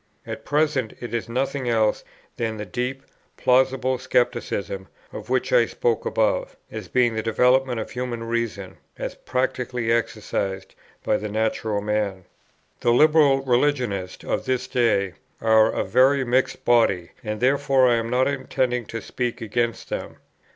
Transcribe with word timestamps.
At 0.25 0.45
present 0.45 0.93
it 0.99 1.13
is 1.13 1.29
nothing 1.29 1.69
else 1.69 2.03
than 2.35 2.57
that 2.57 2.71
deep, 2.71 3.03
plausible 3.37 3.99
scepticism, 3.99 4.87
of 5.13 5.29
which 5.29 5.53
I 5.53 5.67
spoke 5.67 6.07
above, 6.07 6.57
as 6.71 6.87
being 6.87 7.13
the 7.13 7.21
development 7.21 7.79
of 7.79 7.91
human 7.91 8.23
reason, 8.23 8.77
as 8.97 9.13
practically 9.13 9.91
exercised 9.91 10.73
by 11.03 11.17
the 11.17 11.29
natural 11.29 11.81
man. 11.81 12.25
The 12.79 12.89
Liberal 12.91 13.41
religionists 13.41 14.23
of 14.23 14.45
this 14.45 14.65
day 14.67 15.13
are 15.39 15.69
a 15.71 15.83
very 15.83 16.23
mixed 16.23 16.65
body, 16.65 17.11
and 17.23 17.39
therefore 17.39 17.87
I 17.87 17.97
am 17.97 18.09
not 18.09 18.27
intending 18.27 18.87
to 18.87 19.03
speak 19.03 19.39
against 19.39 19.89
them. 19.89 20.15